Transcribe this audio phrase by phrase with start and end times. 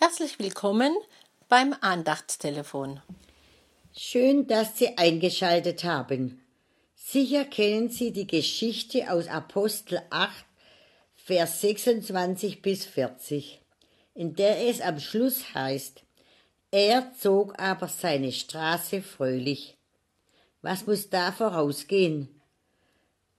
[0.00, 0.94] Herzlich willkommen
[1.48, 3.00] beim Andachtstelefon.
[3.92, 6.40] Schön, dass Sie eingeschaltet haben.
[6.94, 10.46] Sicher kennen Sie die Geschichte aus Apostel 8,
[11.16, 13.60] Vers 26 bis 40,
[14.14, 16.04] in der es am Schluss heißt,
[16.70, 19.76] er zog aber seine Straße fröhlich.
[20.62, 22.37] Was muss da vorausgehen?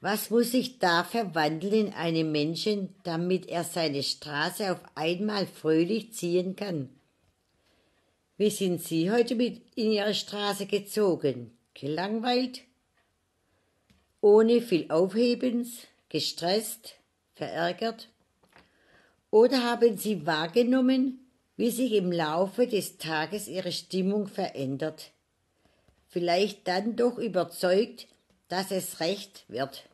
[0.00, 6.12] Was muss sich da verwandeln in einen Menschen, damit er seine Straße auf einmal fröhlich
[6.12, 6.90] ziehen kann?
[8.36, 11.56] Wie sind Sie heute mit in Ihre Straße gezogen?
[11.72, 12.62] Gelangweilt?
[14.20, 15.86] Ohne viel Aufhebens?
[16.10, 16.96] Gestresst?
[17.34, 18.08] Verärgert?
[19.30, 21.20] Oder haben Sie wahrgenommen,
[21.56, 25.12] wie sich im Laufe des Tages Ihre Stimmung verändert?
[26.08, 28.06] Vielleicht dann doch überzeugt,
[28.48, 29.88] dass es recht wird.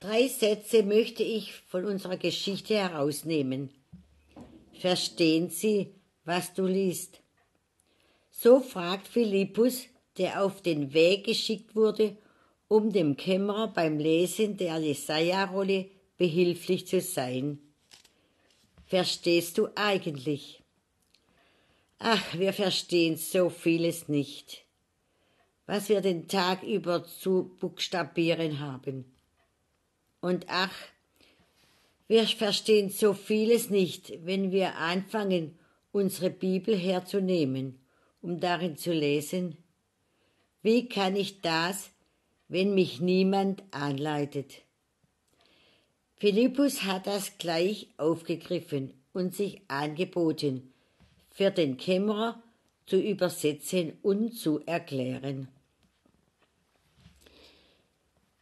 [0.00, 3.70] Drei Sätze möchte ich von unserer Geschichte herausnehmen.
[4.78, 7.20] Verstehen Sie, was du liest?
[8.30, 12.16] So fragt Philippus, der auf den Weg geschickt wurde,
[12.68, 17.58] um dem Kämmerer beim Lesen der Jesaja-Rolle behilflich zu sein.
[18.86, 20.62] Verstehst du eigentlich?
[21.98, 24.67] Ach, wir verstehen so vieles nicht
[25.68, 29.04] was wir den Tag über zu buchstabieren haben.
[30.22, 30.72] Und ach,
[32.08, 35.58] wir verstehen so vieles nicht, wenn wir anfangen,
[35.92, 37.78] unsere Bibel herzunehmen,
[38.22, 39.58] um darin zu lesen.
[40.62, 41.90] Wie kann ich das,
[42.48, 44.62] wenn mich niemand anleitet?
[46.16, 50.72] Philippus hat das gleich aufgegriffen und sich angeboten,
[51.30, 52.42] für den Kämmerer
[52.86, 55.48] zu übersetzen und zu erklären.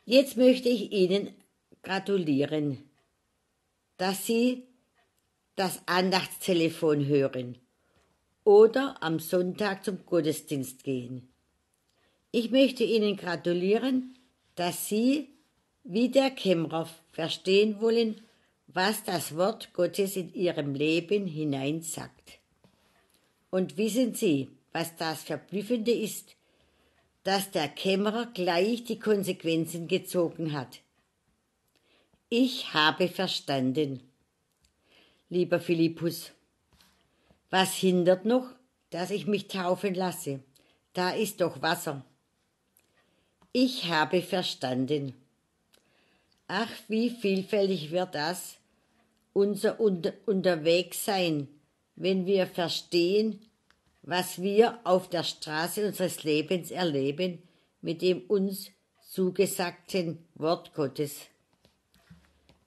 [0.08, 1.34] Jetzt möchte ich Ihnen
[1.82, 2.78] gratulieren,
[3.96, 4.62] dass Sie
[5.56, 7.58] das Andachtstelefon hören
[8.44, 11.28] oder am Sonntag zum Gottesdienst gehen.
[12.30, 14.16] Ich möchte Ihnen gratulieren,
[14.54, 15.26] dass Sie
[15.82, 18.20] wie der Kämmerer verstehen wollen,
[18.68, 22.38] was das Wort Gottes in Ihrem Leben hinein sagt.
[23.50, 26.35] Und wissen Sie, was das Verblüffende ist?
[27.26, 30.78] Dass der Kämmerer gleich die Konsequenzen gezogen hat.
[32.28, 34.00] Ich habe verstanden.
[35.28, 36.30] Lieber Philippus,
[37.50, 38.46] was hindert noch,
[38.90, 40.38] dass ich mich taufen lasse?
[40.92, 42.04] Da ist doch Wasser.
[43.50, 45.12] Ich habe verstanden.
[46.46, 48.58] Ach, wie vielfältig wird das,
[49.32, 51.48] unser Unter Unterwegssein,
[51.96, 53.40] wenn wir verstehen,
[54.06, 57.42] was wir auf der Straße unseres Lebens erleben
[57.82, 58.70] mit dem uns
[59.02, 61.26] zugesagten Wort Gottes.